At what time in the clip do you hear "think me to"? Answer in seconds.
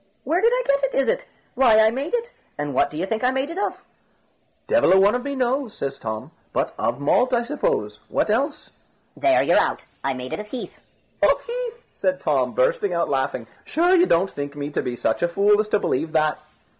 14.31-14.81